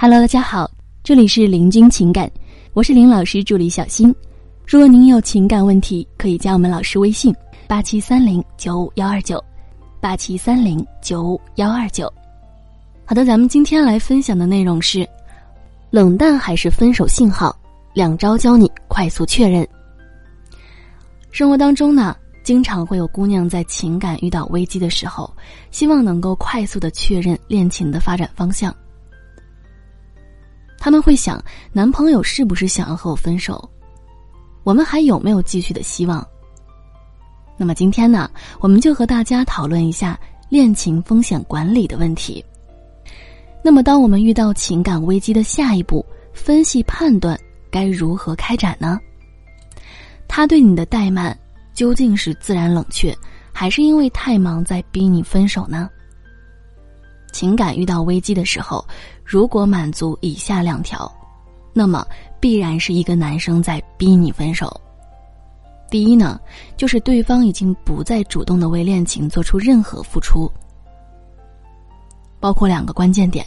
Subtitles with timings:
[0.00, 0.70] Hello，大家好，
[1.02, 2.30] 这里是林君情感，
[2.72, 4.14] 我是林老师助理小新。
[4.64, 7.34] 如果您有情感问题，可以加我们老师微信：
[7.66, 9.42] 八七三零九五幺二九，
[10.00, 12.08] 八七三零九五幺二九。
[13.04, 15.04] 好的，咱们今天来分享的内容是：
[15.90, 17.52] 冷淡还是分手信号？
[17.92, 19.66] 两招教你快速确认。
[21.32, 25.28] 生活当中呢，经常会有姑娘在情感遇到危机的时候，
[25.72, 28.72] 希望能够快速的确认恋情的发展方向。
[30.78, 31.42] 他们会想，
[31.72, 33.68] 男朋友是不是想要和我分手？
[34.64, 36.26] 我们还有没有继续的希望？
[37.56, 40.18] 那么今天呢，我们就和大家讨论一下
[40.48, 42.44] 恋情风险管理的问题。
[43.64, 47.38] 那么，当我们遇到情感危机的下一步，分析判断
[47.70, 49.00] 该如何开展呢？
[50.28, 51.36] 他对你的怠慢
[51.74, 53.16] 究竟是自然冷却，
[53.52, 55.90] 还是因为太忙在逼你分手呢？
[57.32, 58.84] 情感遇到危机的时候，
[59.24, 61.10] 如果满足以下两条，
[61.72, 62.06] 那么。
[62.40, 64.80] 必然是一个男生在逼你分手。
[65.90, 66.38] 第一呢，
[66.76, 70.48] 就是对方已经不再主动的为恋情做出任何付出，
[72.38, 73.44] 包括两个关键点：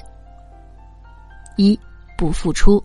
[1.55, 1.79] 一
[2.17, 2.83] 不付出。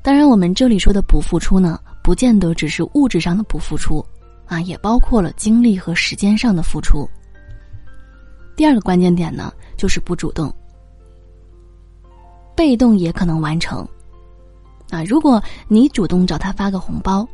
[0.00, 3.98] 当然，我们这里说的不付出呢，不见得只是物质上的不付出，
[4.46, 7.04] 啊，也包括了精力和时间上的付出。
[8.58, 10.52] 第二个关键点呢，就是不主动，
[12.56, 13.86] 被动也可能完成。
[14.90, 17.24] 啊，如果你主动找他发个红包，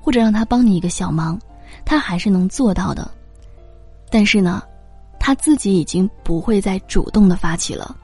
[0.00, 1.38] 或者让他帮你一个小忙，
[1.84, 3.10] 他还是能做到的。
[4.10, 4.62] 但是呢，
[5.20, 7.94] 他自己已经不会再主动的发起了。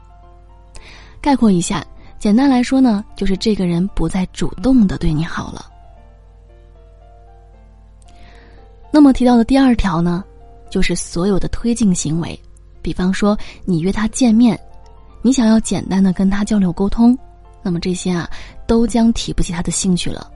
[1.23, 1.83] 概括一下，
[2.19, 5.73] 简单来说呢，就是这个人不再主动的对你好了。
[8.91, 10.23] 那么提到的第二条呢，
[10.69, 12.39] 就是所有的推进行为，
[12.83, 14.59] 比方说你约他见面，
[15.23, 17.17] 你想要简单的跟他交流沟通。
[17.63, 18.29] 那么这些啊，
[18.67, 20.31] 都将提不起他的兴趣了，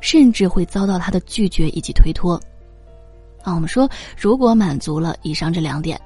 [0.00, 2.34] 甚至会遭到他的拒绝以及推脱。
[3.42, 3.88] 啊，我们说，
[4.18, 6.00] 如果满足了以上这两点，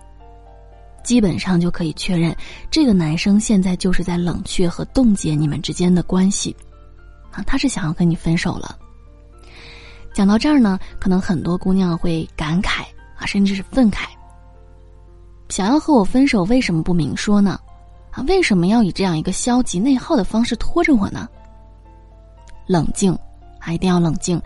[1.03, 2.37] 基本上就可以确认，
[2.71, 6.55] 这个男生现在就是在冷却和冻结你们之间的关系，
[7.31, 8.77] 啊，他是想要跟你分手了。
[10.13, 12.83] 讲到这儿呢，可能很多姑娘会感慨
[13.17, 14.07] 啊，甚至是愤慨，
[15.49, 17.59] 想要和我分手，为什么不明说呢？
[18.11, 21.29] 啊为什么要以这样一个消极内耗的方式拖着我呢？
[22.67, 23.17] 冷静，
[23.59, 24.41] 啊，一定要冷静。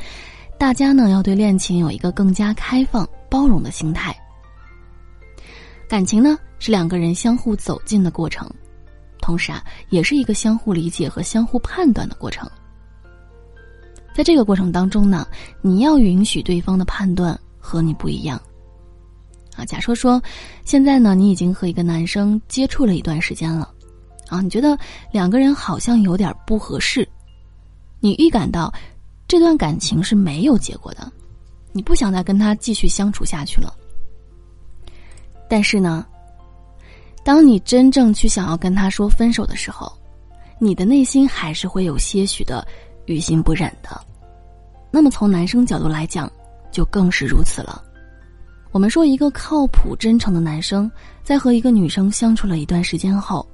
[0.58, 4.16] 大家呢要对恋情有一个更加开放、包容的心态。
[5.88, 8.48] 感情呢是两个人相互走近的过程，
[9.20, 12.48] 同时啊也是一个相互理解和相互判断的过程。
[14.14, 15.26] 在这个过程当中呢，
[15.60, 18.40] 你要允许对方的判断和你不一样。
[19.64, 20.22] 假设说，
[20.64, 23.68] 现在呢，你已经和一个男生接触了一段时间了，
[24.28, 24.76] 啊，你觉得
[25.10, 27.08] 两个人好像有点不合适，
[28.00, 28.72] 你预感到
[29.26, 31.10] 这段感情是没有结果的，
[31.72, 33.74] 你不想再跟他继续相处下去了。
[35.48, 36.06] 但是呢，
[37.24, 39.92] 当你真正去想要跟他说分手的时候，
[40.58, 42.66] 你的内心还是会有些许的
[43.06, 44.00] 于心不忍的。
[44.90, 46.30] 那么从男生角度来讲，
[46.70, 47.82] 就更是如此了。
[48.72, 50.90] 我们说，一个靠谱、真诚的男生，
[51.22, 53.46] 在和一个女生相处了一段时间后，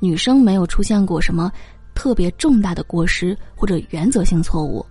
[0.00, 1.52] 女生没有出现过什么
[1.94, 4.84] 特别重大的过失或者原则性错误，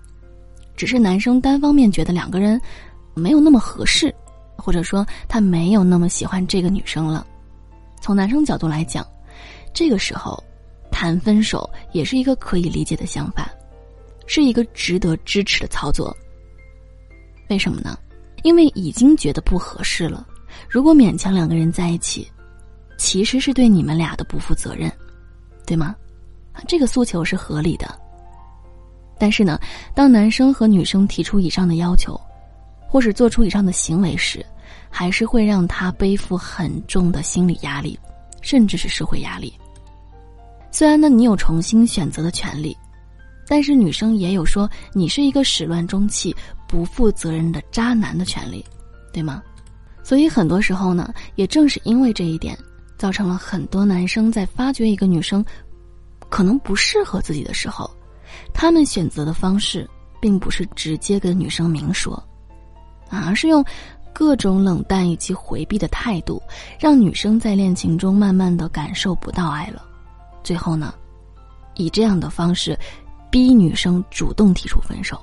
[0.76, 2.62] 只是男生单方面觉得两个人
[3.16, 4.14] 没有那么合适，
[4.56, 7.26] 或者说他没有那么喜欢这个女生了。
[8.00, 9.04] 从男生角度来讲，
[9.74, 10.42] 这个时候
[10.92, 13.50] 谈分手也是一个可以理解的想法，
[14.28, 16.16] 是一个值得支持的操作。
[17.50, 17.98] 为什么呢？
[18.44, 20.26] 因为已经觉得不合适了，
[20.70, 22.30] 如果勉强两个人在一起，
[22.98, 24.92] 其实是对你们俩的不负责任，
[25.66, 25.96] 对吗？
[26.68, 28.00] 这个诉求是合理的。
[29.20, 29.60] 但是呢，
[29.94, 32.20] 当男生和女生提出以上的要求，
[32.88, 34.46] 或是做出以上的行为时，
[34.90, 37.98] 还是会让他背负很重的心理压力，
[38.42, 39.54] 甚至是社会压力。
[40.72, 42.76] 虽然呢，你有重新选择的权利。
[43.52, 46.34] 但是女生也有说你是一个始乱终弃、
[46.70, 48.64] 不负责任的渣男的权利，
[49.12, 49.44] 对吗？
[50.02, 52.58] 所以很多时候呢，也正是因为这一点，
[52.98, 55.44] 造成了很多男生在发觉一个女生
[56.30, 57.92] 可能不适合自己的时候，
[58.54, 59.86] 他们选择的方式
[60.22, 62.24] 并不是直接跟女生明说，
[63.10, 63.62] 而是用
[64.14, 66.42] 各种冷淡以及回避的态度，
[66.80, 69.84] 让女生在恋情中慢慢的感受不到爱了，
[70.42, 70.94] 最后呢，
[71.76, 72.80] 以这样的方式。
[73.32, 75.20] 逼女生主动提出分手，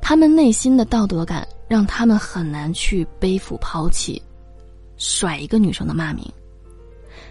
[0.00, 4.20] 他们内心的道德感让他们很难去背负抛弃，
[4.96, 6.26] 甩一个女生的骂名，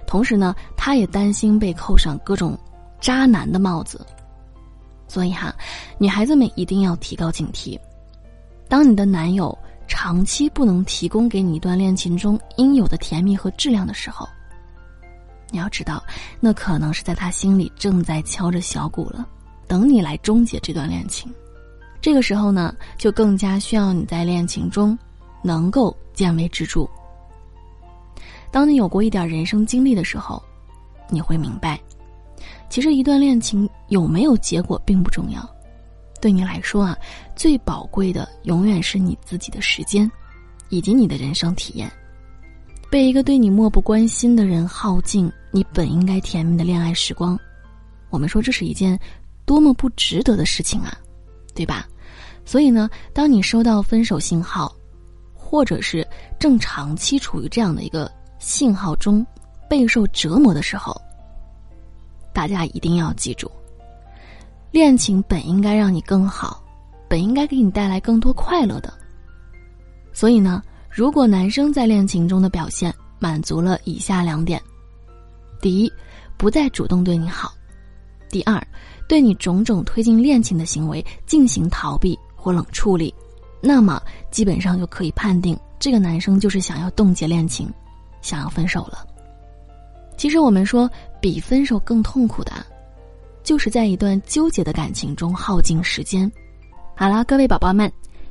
[0.05, 2.57] 同时呢，他也担心被扣上各种
[2.99, 4.05] 渣男的帽子。
[5.07, 5.53] 所以哈，
[5.97, 7.77] 女孩子们一定要提高警惕。
[8.69, 14.25] 当你的男友长期不能提供给你一段恋情中应有的甜蜜和质量的时候，
[15.51, 16.01] 你要知道，
[16.39, 19.27] 那可能是在他心里正在敲着小鼓了，
[19.67, 21.31] 等你来终结这段恋情。
[22.01, 24.97] 这个时候呢，就更加需要你在恋情中
[25.43, 26.87] 能够见微知著。
[28.49, 30.41] 当你有过一点人生经历的时候，
[31.09, 31.79] 你会明白，
[32.69, 35.47] 其实一段恋情有没有结果并不重要。
[36.19, 36.97] 对你来说啊，
[37.35, 40.09] 最宝贵的永远是你自己的时间，
[40.69, 41.91] 以及你的人生体验。
[42.91, 47.39] 被一个对你漠不关心的人耗尽你本应该甜蜜的恋爱时光，
[48.09, 48.99] 我们说这是一件
[49.45, 50.93] 多么不值得的事情啊，
[51.55, 51.87] 对吧？
[52.43, 54.75] 所以呢，当你收到分手信号，
[55.33, 56.05] 或者是
[56.37, 59.25] 正长期处于这样的一个信号中，
[59.69, 60.93] 备受折磨的时候，
[62.33, 63.49] 大家一定要记住。
[64.69, 66.61] 恋情本应该让你更好，
[67.07, 68.93] 本应该给你带来更多快乐的。
[70.11, 70.61] 所以呢，
[70.91, 74.61] 如果男生在恋情中的表现满足了以下两点：
[75.61, 75.91] 第一，
[76.35, 77.49] 不再主动对你好；
[78.29, 78.61] 第二，
[79.07, 83.13] 对你种种推进恋情的行为进行逃避或冷处理，
[83.61, 84.01] 那么
[84.31, 87.71] 基本上就可以判定这个男生就是想要冻结恋情，
[88.21, 89.07] 想要分手了。
[90.17, 90.89] 其实我们说，
[91.21, 92.51] 比分手更痛苦的。
[93.43, 96.31] 就是在一段纠结的感情中耗尽时间。
[96.95, 97.91] 好了，各位宝宝们，